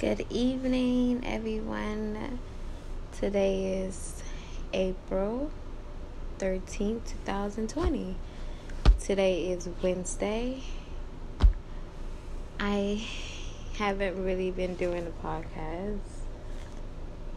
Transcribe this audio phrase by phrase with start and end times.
[0.00, 2.38] Good evening, everyone.
[3.12, 4.22] Today is
[4.72, 5.50] April
[6.38, 8.16] 13th, 2020.
[8.98, 10.62] Today is Wednesday.
[12.58, 13.06] I
[13.74, 15.98] haven't really been doing a podcast.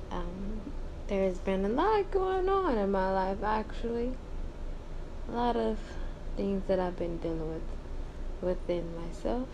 [0.09, 0.61] Um,
[1.07, 4.13] there's been a lot going on in my life, actually.
[5.27, 5.77] A lot of
[6.37, 7.61] things that I've been dealing with
[8.41, 9.49] within myself.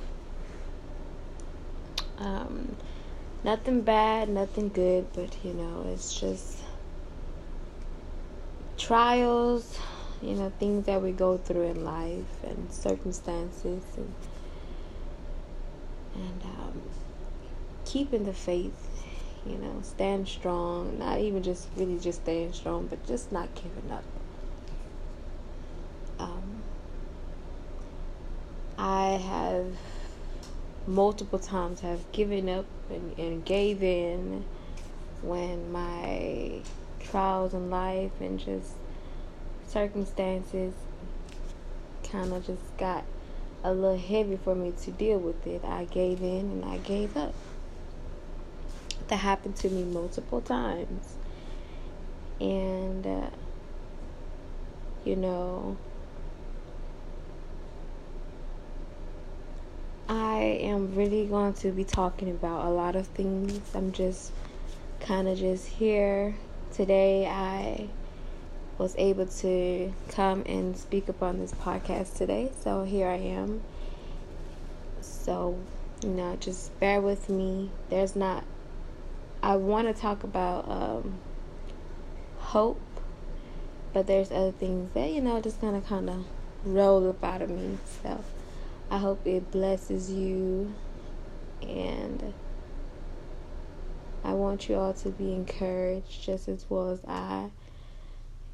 [2.20, 2.76] Um,
[3.44, 6.58] nothing bad, nothing good, but you know, it's just
[8.78, 9.78] trials,
[10.22, 14.14] you know, things that we go through in life and circumstances and
[16.16, 16.82] and um,
[17.86, 19.06] keeping the faith,
[19.46, 23.92] you know, stand strong, not even just really just staying strong, but just not giving
[23.92, 24.04] up.
[26.20, 26.62] Um,
[28.78, 29.68] I have
[30.90, 34.44] multiple times have given up and, and gave in
[35.22, 36.62] when my
[37.00, 38.72] trials in life and just
[39.68, 40.74] circumstances
[42.04, 43.04] kind of just got
[43.64, 45.64] a little heavy for me to deal with it.
[45.64, 47.36] I gave in and I gave up.
[49.10, 51.16] That happened to me multiple times.
[52.40, 53.30] And, uh,
[55.04, 55.78] you know,
[60.08, 63.60] I am really going to be talking about a lot of things.
[63.74, 64.32] I'm just
[65.00, 66.36] kind of just here
[66.74, 67.26] today.
[67.28, 67.88] I
[68.78, 73.62] was able to come and speak upon this podcast today, so here I am.
[75.02, 75.58] So,
[76.02, 77.72] you know, just bear with me.
[77.90, 78.44] There's not,
[79.44, 81.16] I want to talk about um,
[82.38, 82.82] hope,
[83.94, 86.26] but there's other things that, you know, just kind of kind of
[86.64, 87.78] roll up out of me.
[88.02, 88.24] So,
[88.92, 90.76] I hope it blesses you
[91.62, 92.34] and
[94.24, 97.52] I want you all to be encouraged just as well as I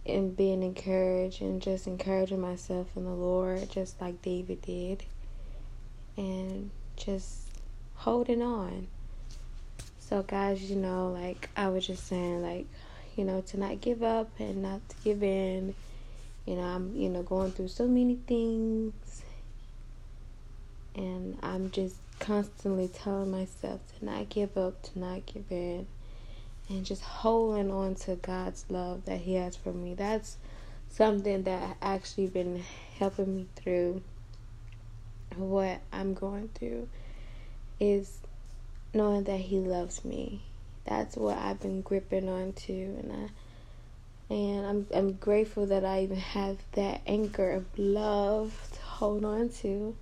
[0.06, 5.06] am being encouraged and just encouraging myself in the Lord just like David did
[6.18, 7.50] and just
[7.96, 8.88] holding on.
[10.00, 12.68] So guys, you know, like I was just saying like,
[13.16, 15.74] you know, to not give up and not to give in.
[16.46, 19.24] You know, I'm, you know, going through so many things
[20.96, 25.88] and I'm just constantly telling myself to not give up, to not give in,
[26.70, 29.94] and just holding on to God's love that He has for me.
[29.94, 30.38] That's
[30.90, 32.64] something that actually been
[32.98, 34.02] helping me through
[35.36, 36.88] what I'm going through
[37.80, 38.20] is
[38.94, 40.44] knowing that He loves me.
[40.86, 46.04] That's what I've been gripping on to, and I and I'm I'm grateful that I
[46.04, 49.96] even have that anchor of love to hold on to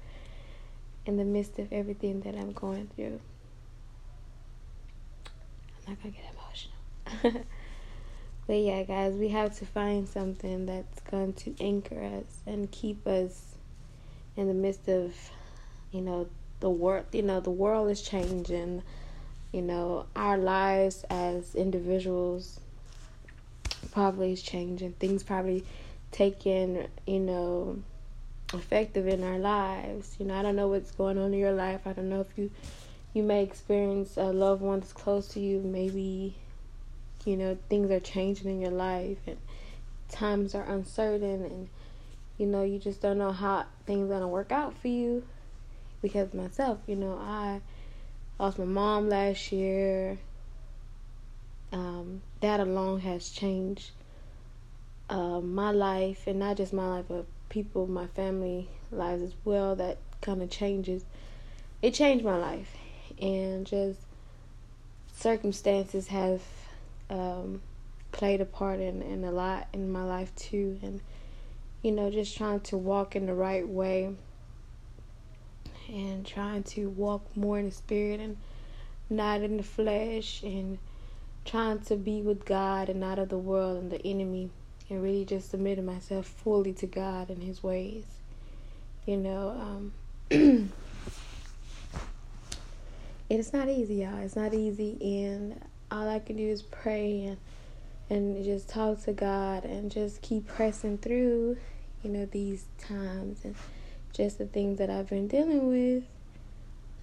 [1.05, 3.19] in the midst of everything that I'm going through.
[5.87, 7.45] I'm not gonna get emotional.
[8.47, 13.05] but yeah, guys, we have to find something that's going to anchor us and keep
[13.05, 13.55] us
[14.35, 15.13] in the midst of,
[15.91, 16.27] you know,
[16.59, 17.05] the world.
[17.11, 18.83] You know, the world is changing.
[19.51, 22.59] You know, our lives as individuals
[23.91, 24.93] probably is changing.
[24.93, 25.63] Things probably
[26.11, 27.79] taking, you know,
[28.53, 30.15] effective in our lives.
[30.19, 31.81] You know, I don't know what's going on in your life.
[31.85, 32.51] I don't know if you
[33.13, 35.59] you may experience a loved one that's close to you.
[35.59, 36.35] Maybe
[37.25, 39.37] you know things are changing in your life and
[40.09, 41.69] times are uncertain and
[42.37, 45.23] you know you just don't know how things are gonna work out for you.
[46.01, 47.61] Because myself, you know, I
[48.37, 50.17] lost my mom last year.
[51.71, 53.91] Um, that alone has changed
[55.09, 59.75] uh, my life, and not just my life, but people, my family lives as well,
[59.75, 61.05] that kind of changes.
[61.83, 62.75] It changed my life,
[63.21, 63.99] and just
[65.15, 66.41] circumstances have
[67.11, 67.61] um,
[68.11, 70.99] played a part in, in a lot in my life too, and
[71.83, 74.15] you know, just trying to walk in the right way
[75.89, 78.37] and trying to walk more in the spirit and
[79.11, 80.79] not in the flesh and
[81.45, 84.49] trying to be with God and not of the world and the enemy
[84.89, 88.05] and really just submitting myself fully to God and His ways.
[89.05, 89.93] You know, um,
[93.29, 94.19] it's not easy, y'all.
[94.19, 97.37] It's not easy, and all I can do is pray and
[98.09, 101.57] and just talk to God and just keep pressing through,
[102.03, 103.55] you know, these times and
[104.11, 106.03] just the things that I've been dealing with.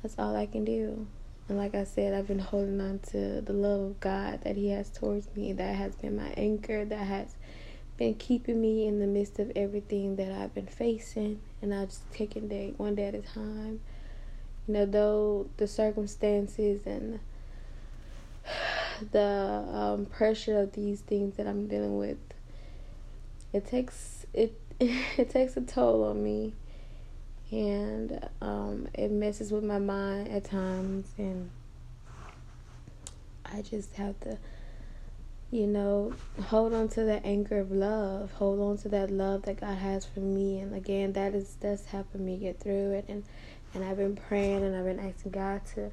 [0.03, 1.06] That's all I can do.
[1.49, 4.69] And like I said, I've been holding on to the love of God that He
[4.71, 5.53] has towards me.
[5.53, 6.85] That has been my anchor.
[6.85, 7.35] That has
[8.00, 12.11] been keeping me in the midst of everything that I've been facing, and I just
[12.11, 13.81] taking day one day at a time.
[14.67, 17.20] You know, though the circumstances and
[19.12, 22.17] the um, pressure of these things that I'm dealing with,
[23.52, 26.55] it takes it it takes a toll on me,
[27.50, 31.50] and um, it messes with my mind at times, and
[33.44, 34.38] I just have to,
[35.50, 36.12] you know,
[36.44, 40.06] hold on to that anchor of love, hold on to that love that God has
[40.06, 43.25] for me, and again, that is that's helping me get through it, and
[43.75, 45.91] and I've been praying and I've been asking God to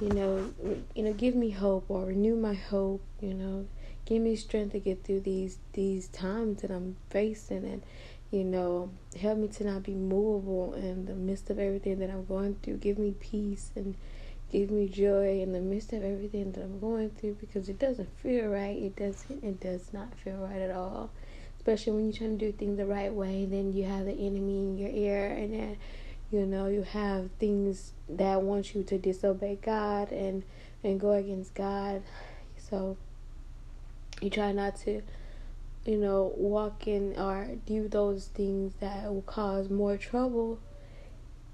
[0.00, 0.52] you know,
[0.94, 3.66] you know, give me hope or renew my hope, you know,
[4.04, 7.82] give me strength to get through these these times that I'm facing and
[8.30, 8.90] you know,
[9.20, 12.78] help me to not be movable in the midst of everything that I'm going through.
[12.78, 13.94] Give me peace and
[14.52, 18.08] give me joy in the midst of everything that I'm going through because it doesn't
[18.18, 18.76] feel right.
[18.76, 21.10] It doesn't it does not feel right at all.
[21.56, 24.58] Especially when you're trying to do things the right way, then you have the enemy
[24.58, 25.76] in your ear and then
[26.30, 30.42] you know, you have things that want you to disobey God and
[30.84, 32.02] and go against God.
[32.58, 32.96] So
[34.20, 35.02] you try not to,
[35.86, 40.58] you know, walk in or do those things that will cause more trouble.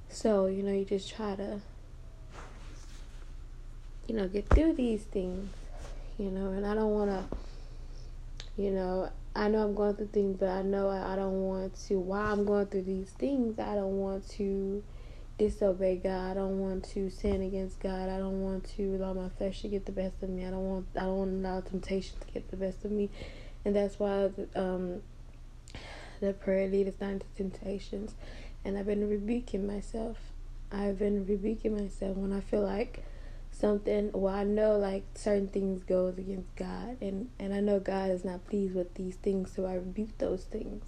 [0.09, 1.61] So, you know, you just try to
[4.09, 5.49] you know, get through these things,
[6.19, 7.37] you know, and I don't want to
[8.59, 12.01] you know, I know I'm going through things, but I know I, don't want to.
[12.01, 14.83] While I'm going through these things, I don't want to
[15.39, 16.33] disobey God.
[16.33, 18.09] I don't want to sin against God.
[18.09, 20.45] I don't want to allow my flesh to get the best of me.
[20.45, 20.87] I don't want.
[20.97, 23.11] I don't want to allow temptation to get the best of me,
[23.65, 25.03] and that's why um,
[26.19, 28.17] the prayer lead us not into temptations.
[28.65, 30.19] And I've been rebuking myself.
[30.73, 33.05] I've been rebuking myself when I feel like
[33.59, 38.09] something well i know like certain things goes against god and and i know god
[38.09, 40.85] is not pleased with these things so i rebuke those things.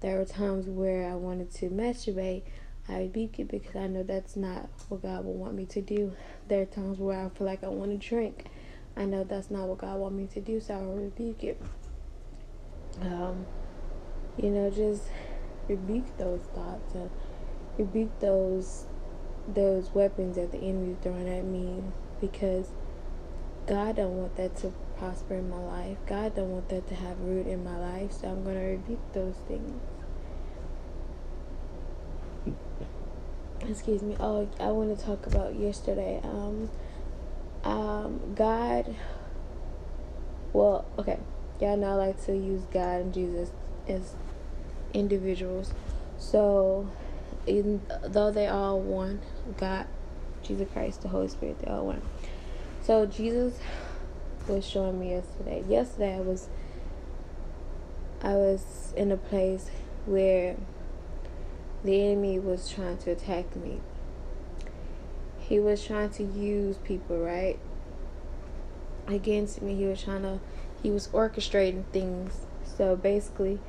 [0.00, 2.42] There were times where i wanted to masturbate.
[2.88, 6.12] I rebuke it because i know that's not what god will want me to do.
[6.48, 8.46] There are times where i feel like i want to drink.
[8.96, 11.62] I know that's not what god want me to do so i rebuke it.
[13.00, 13.46] Um
[14.36, 15.04] you know just
[15.68, 17.10] rebuke those thoughts and
[17.78, 18.84] rebuke those
[19.48, 21.82] those weapons that the enemy is throwing at me
[22.20, 22.68] because
[23.66, 25.98] God don't want that to prosper in my life.
[26.06, 28.12] God don't want that to have root in my life.
[28.12, 29.80] So I'm going to rebuke those things.
[33.68, 34.16] Excuse me.
[34.20, 36.20] Oh, I want to talk about yesterday.
[36.22, 36.70] Um,
[37.64, 38.94] um, God.
[40.52, 41.18] Well, okay.
[41.60, 43.50] Y'all know I like to use God and Jesus
[43.88, 44.14] as
[44.92, 45.72] individuals.
[46.18, 46.88] So
[47.46, 49.20] even though they all one,
[49.58, 49.86] God,
[50.42, 52.02] Jesus Christ, the Holy Spirit, they all one.
[52.82, 53.58] So Jesus
[54.46, 55.64] was showing me yesterday.
[55.68, 56.48] Yesterday I was
[58.22, 59.70] I was in a place
[60.06, 60.56] where
[61.82, 63.80] the enemy was trying to attack me.
[65.38, 67.58] He was trying to use people, right?
[69.06, 69.74] Against me.
[69.74, 70.40] He was trying to
[70.82, 72.46] he was orchestrating things.
[72.64, 73.60] So basically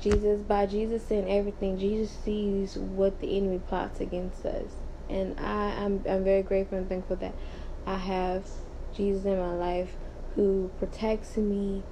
[0.00, 4.70] Jesus, by Jesus saying everything, Jesus sees what the enemy plots against us.
[5.08, 7.34] And I, I'm, I'm very grateful and thankful that
[7.86, 8.46] I have
[8.94, 9.96] Jesus in my life
[10.34, 11.82] who protects me,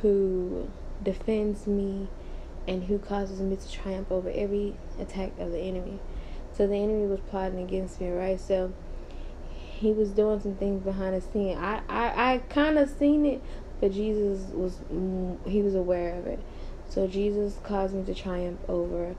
[0.00, 0.70] who
[1.02, 2.08] defends me,
[2.66, 5.98] and who causes me to triumph over every attack of the enemy.
[6.52, 8.40] So the enemy was plotting against me, right?
[8.40, 8.72] So
[9.50, 11.56] he was doing some things behind the scene.
[11.58, 13.42] I, I, I kind of seen it,
[13.80, 14.78] but Jesus was,
[15.44, 16.38] he was aware of it.
[16.92, 19.14] So Jesus caused me to triumph over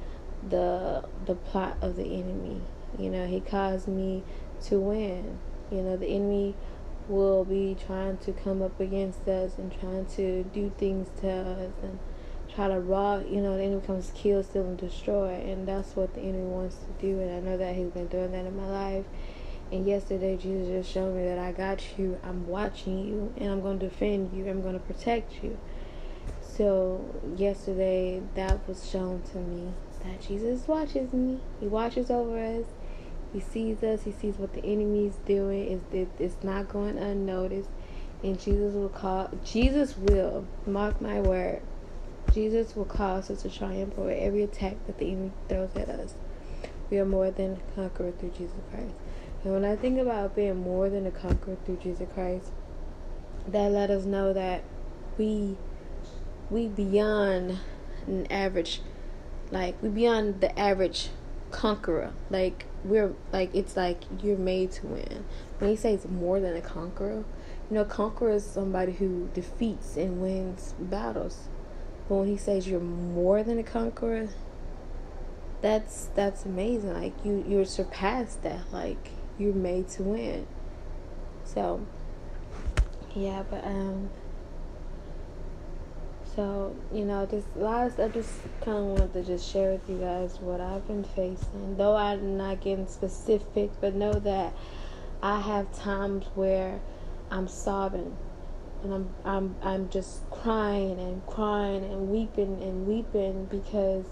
[0.47, 2.61] the the plot of the enemy.
[2.99, 4.23] You know, he caused me
[4.65, 5.39] to win.
[5.71, 6.53] You know, the enemy
[7.07, 11.71] will be trying to come up against us and trying to do things to us
[11.81, 11.97] and
[12.53, 13.25] try to rob.
[13.27, 16.45] You know, the enemy comes to kill, steal, and destroy, and that's what the enemy
[16.45, 17.19] wants to do.
[17.21, 19.05] And I know that he's been doing that in my life.
[19.71, 22.19] And yesterday, Jesus just showed me that I got you.
[22.23, 24.47] I'm watching you, and I'm going to defend you.
[24.47, 25.57] I'm going to protect you.
[26.57, 27.03] So
[27.35, 31.39] yesterday that was shown to me that Jesus watches me.
[31.59, 32.65] He watches over us.
[33.33, 34.03] He sees us.
[34.03, 35.71] He sees what the enemy is doing.
[35.71, 37.69] It's, it, it's not going unnoticed.
[38.21, 39.31] And Jesus will call.
[39.43, 41.63] Jesus will mark my word.
[42.31, 46.13] Jesus will cause us to triumph over every attack that the enemy throws at us.
[46.91, 48.93] We are more than conqueror through Jesus Christ.
[49.43, 52.51] And when I think about being more than a conqueror through Jesus Christ,
[53.47, 54.63] that let us know that
[55.17, 55.57] we
[56.49, 57.59] we beyond
[58.07, 58.81] an average
[59.51, 61.09] like we beyond the average
[61.51, 62.11] conqueror.
[62.29, 65.25] Like we're like it's like you're made to win.
[65.59, 67.23] When he says more than a conqueror
[67.69, 71.47] you know conqueror is somebody who defeats and wins battles.
[72.09, 74.29] But when he says you're more than a conqueror
[75.61, 76.93] that's that's amazing.
[76.93, 78.71] Like you you're surpassed that.
[78.71, 79.09] Like
[79.39, 80.45] you're made to win.
[81.45, 81.85] So
[83.15, 84.09] yeah, but um.
[86.35, 89.97] So you know, just last, I just kind of wanted to just share with you
[89.97, 91.77] guys what I've been facing.
[91.77, 94.53] Though I'm not getting specific, but know that
[95.21, 96.79] I have times where
[97.29, 98.15] I'm sobbing
[98.83, 104.05] and I'm I'm I'm just crying and crying and weeping and weeping because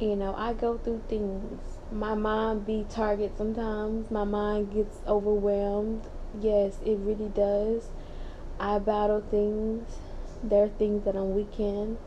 [0.00, 1.60] you know, I go through things.
[1.90, 4.10] My mind be target sometimes.
[4.10, 6.04] My mind gets overwhelmed.
[6.40, 7.88] Yes, it really does.
[8.60, 9.88] I battle things.
[10.42, 11.98] There are things that I'm weak in.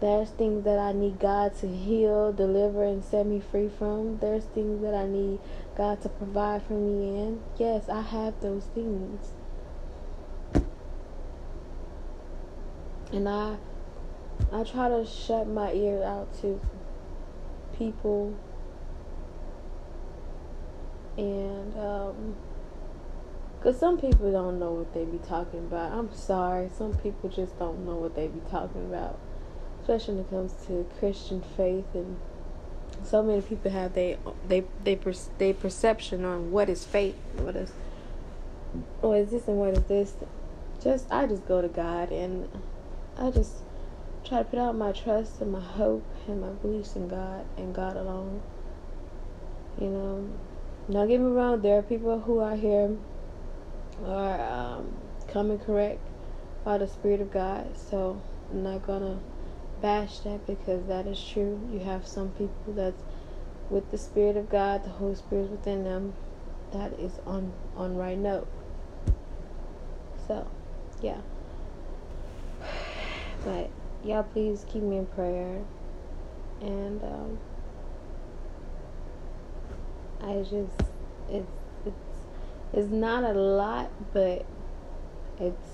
[0.00, 4.18] There's things that I need God to heal, deliver, and set me free from.
[4.18, 5.40] There's things that I need
[5.76, 7.40] God to provide for me in.
[7.56, 9.32] Yes, I have those things.
[13.12, 13.56] And I
[14.52, 16.60] I try to shut my ear out to
[17.78, 18.34] people
[21.16, 22.36] and um
[23.64, 25.90] because some people don't know what they be talking about.
[25.92, 26.68] I'm sorry.
[26.76, 29.18] Some people just don't know what they be talking about.
[29.80, 32.18] Especially when it comes to Christian faith and
[33.02, 34.98] so many people have they they they
[35.38, 37.72] they perception on what is faith, what is
[39.00, 40.12] what is this and what is this.
[40.82, 42.50] Just I just go to God and
[43.16, 43.54] I just
[44.26, 47.74] try to put out my trust and my hope and my beliefs in God and
[47.74, 48.42] God alone.
[49.80, 50.28] You know,
[50.86, 52.94] now get me wrong, there are people who are here
[54.04, 54.94] are um,
[55.28, 56.00] coming correct
[56.64, 57.76] by the Spirit of God.
[57.76, 58.20] So
[58.50, 59.18] I'm not gonna
[59.80, 61.60] bash that because that is true.
[61.72, 63.02] You have some people that's
[63.70, 66.14] with the Spirit of God, the Holy Spirit within them.
[66.72, 68.48] That is on on right note.
[70.26, 70.46] So,
[71.02, 71.20] yeah.
[73.44, 73.70] But
[74.02, 75.62] y'all please keep me in prayer.
[76.62, 77.38] And um,
[80.22, 80.90] I just
[81.28, 81.46] it's
[81.84, 82.13] it's
[82.74, 84.44] it's not a lot, but
[85.38, 85.68] it's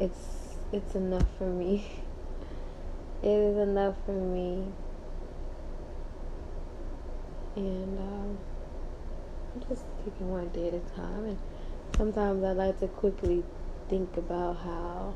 [0.00, 1.86] it's it's enough for me.
[3.22, 4.64] it is enough for me.
[7.56, 8.38] And um,
[9.54, 11.24] I'm just taking one day at a time.
[11.26, 11.38] And
[11.96, 13.44] sometimes I like to quickly
[13.88, 15.14] think about how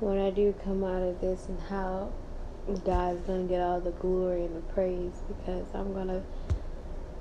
[0.00, 2.12] when I do come out of this and how
[2.84, 6.22] God's gonna get all the glory and the praise because I'm gonna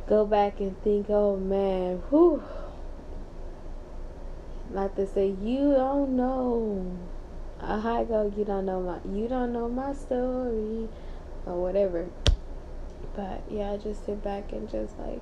[0.08, 2.44] go back and think, oh man, whew.
[4.72, 6.98] Like they say, you don't know.
[7.62, 10.88] Uh, I go, you don't know my, you don't know my story,
[11.46, 12.08] or whatever.
[13.16, 15.22] But yeah, I just sit back and just like,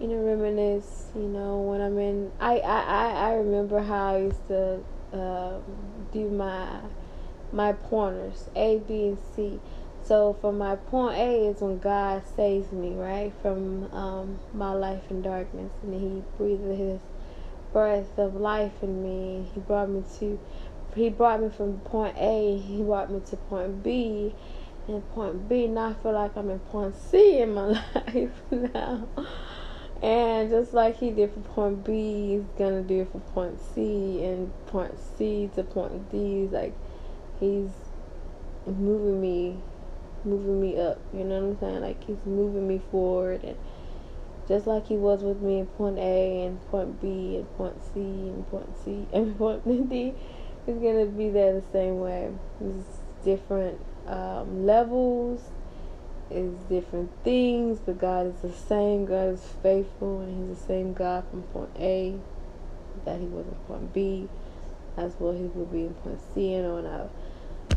[0.00, 1.10] you know, reminisce.
[1.14, 4.80] You know, when I'm in, I I I remember how I used to
[5.12, 5.58] uh,
[6.12, 6.80] do my
[7.52, 9.58] my pointers A, B, and C.
[10.08, 15.02] So for my point A is when God saves me, right, from um, my life
[15.10, 16.98] in darkness, and He breathed His
[17.74, 19.46] breath of life in me.
[19.52, 20.40] He brought me to,
[20.96, 22.56] He brought me from point A.
[22.56, 24.34] He brought me to point B,
[24.86, 25.66] and point B.
[25.66, 29.06] Now I feel like I'm in point C in my life now.
[30.00, 34.24] And just like he did for point B, he's gonna do it for point C,
[34.24, 36.48] and point C to point D.
[36.50, 36.72] Like
[37.38, 37.68] he's
[38.76, 39.47] moving me,
[40.28, 41.00] moving me up.
[41.12, 41.80] You know what I'm saying?
[41.80, 43.56] Like he's moving me forward, and
[44.46, 48.00] just like he was with me in point A and point B and point C
[48.00, 50.14] and point C and point D,
[50.66, 52.30] he's gonna be there the same way.
[52.60, 55.42] It's different um, levels
[56.30, 59.06] is different things, but God is the same.
[59.06, 62.16] God is faithful, and He's the same God from point A
[63.04, 64.28] that He was in point B.
[64.96, 67.10] That's what He will be in point C and on out.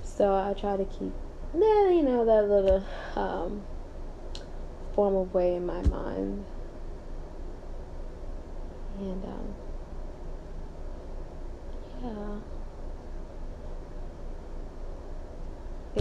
[0.03, 1.13] So I try to keep
[1.53, 3.63] that, you know, that little um,
[4.93, 6.45] form of way in my mind.
[8.99, 9.55] And, um,
[12.03, 12.41] yeah.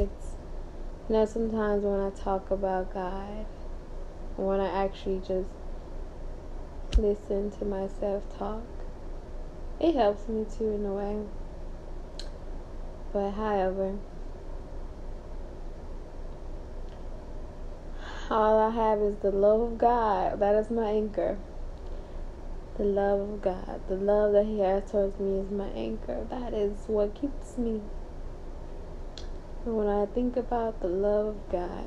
[0.03, 0.31] It's
[1.09, 3.47] you know, sometimes when I talk about God,
[4.37, 5.49] when I actually just
[6.97, 8.63] listen to myself talk,
[9.81, 11.25] it helps me too in a way.
[13.13, 13.99] But however,
[18.31, 20.41] all I have is the love of God.
[20.41, 21.39] That is my anchor.
[22.77, 23.81] The love of God.
[23.89, 26.27] The love that He has towards me is my anchor.
[26.31, 27.83] That is what keeps me
[29.65, 31.85] and when I think about the love of God,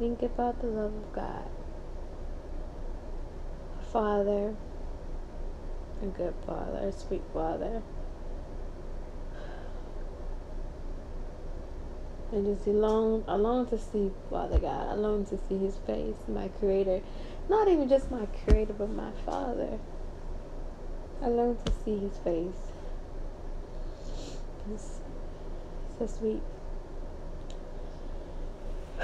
[0.00, 1.48] think about the love of God.
[3.92, 4.56] Father,
[6.02, 7.82] a good Father, a sweet Father.
[12.32, 14.88] And just long, I long to see Father God.
[14.88, 17.02] I long to see His face, my Creator.
[17.50, 19.78] Not even just my Creator, but my Father.
[21.20, 22.72] I long to see His face.
[24.72, 25.00] It's
[25.98, 26.40] so sweet.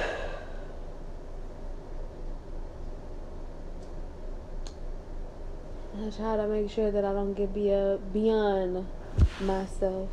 [5.94, 8.86] I try to make sure that I don't get be uh, beyond
[9.42, 10.08] myself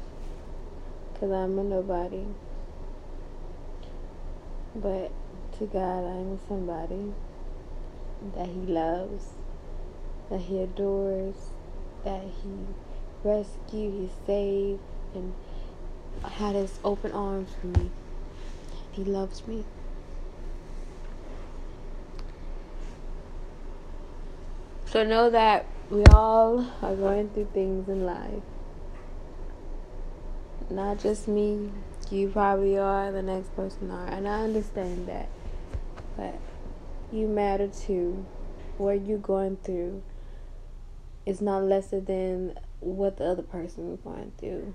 [1.13, 2.25] because I'm a nobody.
[4.75, 5.11] But
[5.57, 7.13] to God, I am somebody
[8.35, 9.27] that He loves,
[10.29, 11.35] that He adores,
[12.03, 12.49] that He
[13.23, 14.81] rescued, He saved,
[15.13, 15.33] and
[16.23, 17.89] had His open arms for me.
[18.91, 19.63] He loves me.
[24.85, 28.43] So know that we all are going through things in life.
[30.69, 31.71] Not just me,
[32.11, 34.07] you probably are, the next person are.
[34.07, 35.29] And I understand that.
[36.17, 36.39] But
[37.11, 38.25] you matter too.
[38.77, 40.03] What you're going through
[41.25, 44.73] is not lesser than what the other person is going through.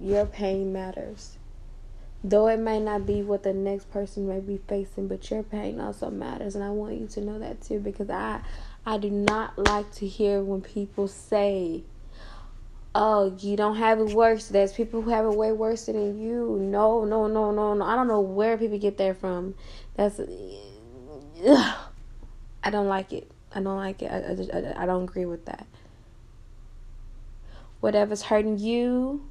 [0.00, 1.38] Your pain matters.
[2.24, 5.80] Though it may not be what the next person may be facing, but your pain
[5.80, 6.56] also matters.
[6.56, 8.40] And I want you to know that too because I
[8.84, 11.84] I do not like to hear when people say,
[12.94, 16.58] "Oh, you don't have it worse." There's people who have it way worse than you.
[16.60, 17.84] No, no, no, no, no.
[17.84, 19.54] I don't know where people get that from.
[19.94, 20.20] That's
[21.46, 21.78] ugh.
[22.64, 23.30] I don't like it.
[23.54, 24.10] I don't like it.
[24.10, 25.66] I, I, I, I don't agree with that.
[27.80, 29.28] Whatever's hurting you,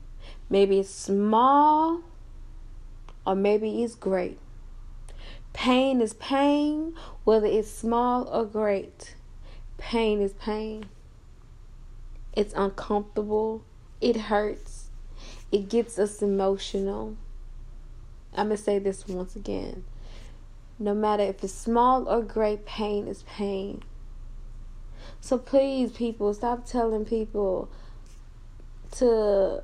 [0.50, 2.02] maybe it's small
[3.26, 4.40] or maybe it's great.
[5.52, 6.96] Pain is pain,
[7.26, 9.16] whether it's small or great.
[9.78, 10.86] Pain is pain.
[12.38, 13.64] It's uncomfortable.
[14.00, 14.92] It hurts.
[15.52, 17.18] It gets us emotional.
[18.36, 19.84] I'm going to say this once again.
[20.78, 23.82] No matter if it's small or great, pain is pain.
[25.20, 27.72] So please, people, stop telling people
[28.92, 29.64] to,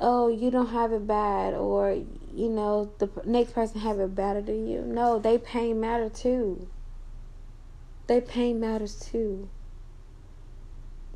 [0.00, 1.92] oh, you don't have it bad, or,
[2.34, 4.80] you know, the next person have it better than you.
[4.80, 6.66] No, they pain matter too.
[8.08, 9.48] They pain matters too.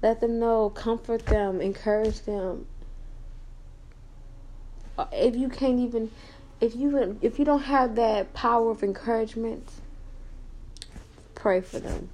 [0.03, 2.67] Let them know, comfort them, encourage them.
[4.97, 6.11] Uh, if you can't even,
[6.61, 9.71] if you if you don't have that power of encouragement,
[11.35, 12.09] pray for them.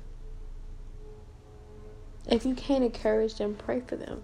[2.26, 4.22] If you can't encourage them, pray for them.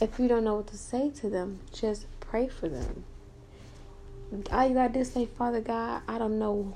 [0.00, 3.04] If you don't know what to say to them, just pray for them.
[4.52, 6.74] All you gotta do is say, Father God, I don't know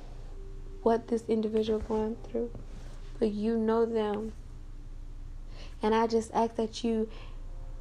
[0.83, 2.51] what this individual going through
[3.21, 4.33] but you know them.
[5.83, 7.09] And I just ask that you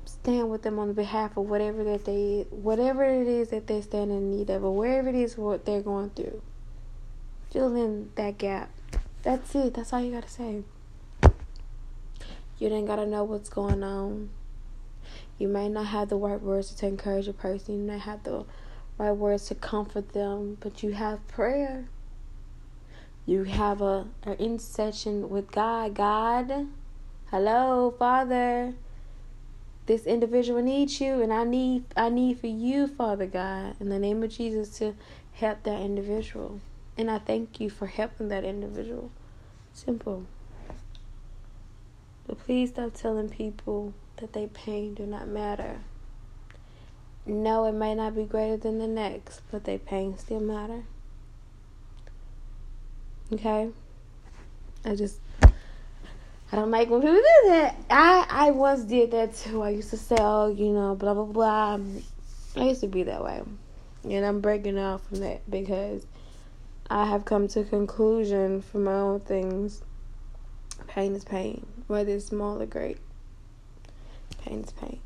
[0.06, 4.12] stand with them on behalf of whatever that they whatever it is that they stand
[4.12, 6.42] in need of or wherever it is what they're going through.
[7.52, 8.70] Fill in that gap.
[9.24, 9.74] That's it.
[9.74, 10.64] That's all you gotta say.
[11.24, 14.30] You didn't gotta know what's going on.
[15.38, 17.78] You may not have the right words to encourage a person.
[17.78, 18.46] You may have the
[18.98, 21.88] right words to comfort them, but you have prayer.
[23.26, 25.96] You have a an intercession with God.
[25.96, 26.68] God,
[27.32, 28.74] hello, Father.
[29.86, 34.00] This individual needs you, and I need I need for you, Father God, in the
[34.00, 34.96] name of Jesus, to
[35.34, 36.60] help that individual.
[36.98, 39.12] And I thank you for helping that individual.
[39.74, 40.26] Simple.
[42.28, 45.80] But please stop telling people that they pain do not matter.
[47.26, 50.84] No, it may not be greater than the next, but their pain still matter.
[53.32, 53.70] Okay?
[54.84, 55.20] I just
[56.52, 57.76] I don't like when people do that.
[57.90, 59.62] I I once did that too.
[59.62, 61.80] I used to oh, you know, blah blah blah.
[62.56, 63.44] I used to be that way,
[64.04, 66.06] and I'm breaking out from that because
[66.90, 69.84] I have come to a conclusion for my own things.
[70.88, 72.98] Pain is pain, whether it's small or great.
[74.44, 75.00] Pain is pain.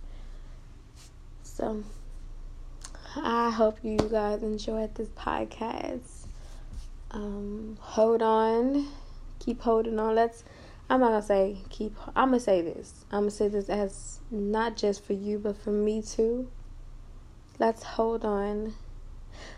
[1.44, 1.84] So
[3.18, 6.24] I hope you guys enjoyed this podcast
[7.14, 8.88] um, hold on,
[9.40, 10.16] keep holding on.
[10.16, 10.44] Let's.
[10.94, 11.96] I'm not gonna say keep.
[12.16, 13.04] I'm gonna say this.
[13.10, 16.52] I'm gonna say this as not just for you, but for me too.
[17.58, 18.76] Let's hold on.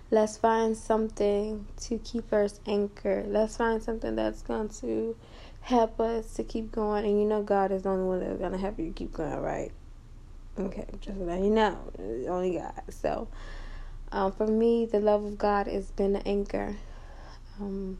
[0.10, 3.28] Let's find something to keep us anchored.
[3.28, 5.17] Let's find something that's going to
[5.60, 7.04] help us to keep going.
[7.04, 9.74] And you know, God is the only one that's gonna help you keep going, right?
[10.58, 11.78] Okay, just let you know,
[12.30, 12.82] only God.
[12.88, 13.28] So,
[14.13, 16.78] um, for me, the love of God has been an anchor
[17.60, 18.00] um,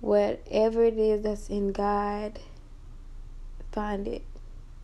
[0.00, 2.38] whatever it is that's in God,
[3.72, 4.24] find it.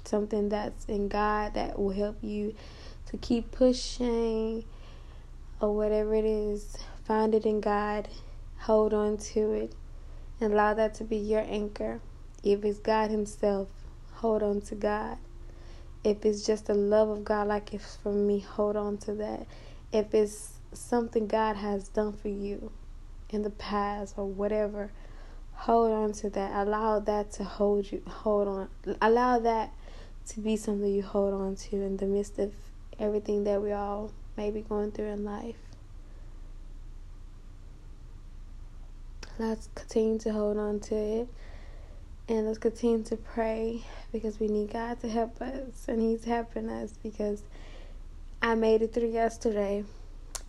[0.05, 2.55] Something that's in God that will help you
[3.07, 4.64] to keep pushing,
[5.61, 8.09] or whatever it is, find it in God,
[8.59, 9.74] hold on to it,
[10.40, 12.00] and allow that to be your anchor.
[12.44, 13.68] If it's God Himself,
[14.12, 15.18] hold on to God.
[16.05, 19.46] If it's just the love of God, like it's for me, hold on to that.
[19.92, 22.70] If it's something God has done for you
[23.31, 24.90] in the past or whatever,
[25.57, 26.66] hold on to that.
[26.66, 28.69] Allow that to hold you, hold on.
[29.01, 29.73] Allow that
[30.29, 32.53] to be something you hold on to in the midst of
[32.99, 35.57] everything that we all may be going through in life.
[39.38, 41.29] Let's continue to hold on to it.
[42.29, 45.87] And let's continue to pray because we need God to help us.
[45.87, 47.42] And He's helping us because
[48.42, 49.85] I made it through yesterday.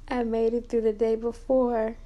[0.08, 1.98] I made it through the day before.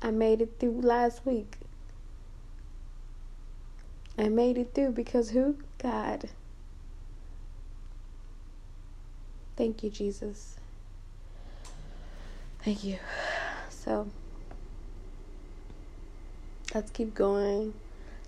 [0.00, 1.56] I made it through last week.
[4.16, 5.56] I made it through because who?
[5.78, 6.28] God.
[9.56, 10.56] Thank you, Jesus.
[12.64, 12.98] Thank you.
[13.70, 14.08] So,
[16.74, 17.74] let's keep going.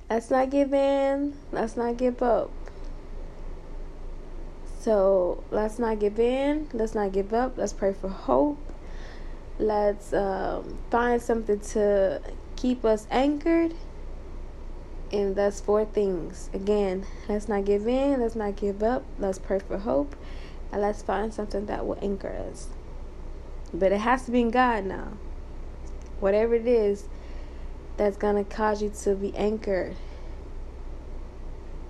[0.09, 1.35] Let's not give in.
[1.53, 2.51] Let's not give up.
[4.81, 6.69] So, let's not give in.
[6.73, 7.59] Let's not give up.
[7.59, 8.59] Let's pray for hope.
[9.61, 12.23] Let's um, find something to
[12.57, 13.75] keep us anchored.
[15.13, 16.49] And that's four things.
[16.55, 18.21] Again, let's not give in.
[18.21, 19.05] Let's not give up.
[19.19, 20.17] Let's pray for hope.
[20.73, 22.69] And let's find something that will anchor us.
[23.75, 25.13] But it has to be in God now.
[26.21, 27.07] Whatever it is
[27.99, 29.95] that's to cause you to be anchored,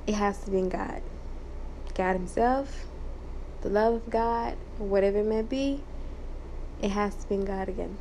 [0.08, 1.02] it has to be in God.
[1.94, 2.86] God Himself,
[3.60, 5.84] the love of God, whatever it may be,
[6.82, 7.96] it has to be God again.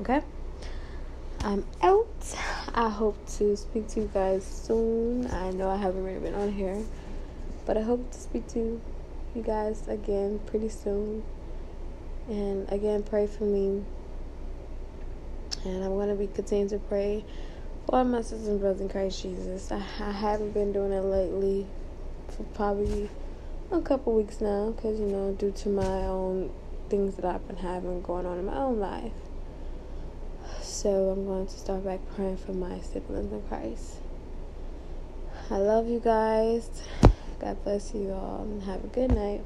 [0.00, 0.22] Okay?
[1.42, 2.06] I'm out.
[2.74, 5.26] I hope to speak to you guys soon.
[5.30, 6.82] I know I haven't really been on here,
[7.66, 8.80] but I hope to speak to
[9.34, 11.22] you guys again pretty soon.
[12.28, 13.82] And again, pray for me.
[15.64, 17.24] And I'm going to be continuing to pray
[17.88, 19.72] for my sisters and brothers in Christ Jesus.
[19.72, 21.66] I, I haven't been doing it lately
[22.28, 23.10] for probably
[23.72, 26.50] a couple weeks now because, you know, due to my own
[26.90, 29.12] things that I've been having going on in my own life.
[30.60, 33.96] So I'm going to start back praying for my siblings in Christ.
[35.50, 36.68] I love you guys.
[37.38, 39.42] God bless you all and have a good night.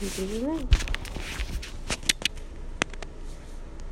[0.00, 0.68] Jesus' name.